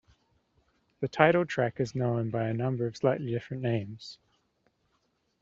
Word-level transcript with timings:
The 0.99 1.07
title 1.07 1.45
track 1.45 1.79
is 1.79 1.93
known 1.93 2.31
by 2.31 2.47
a 2.49 2.55
number 2.55 2.87
of 2.87 2.97
slightly 2.97 3.29
different 3.31 3.61
names. 3.61 4.17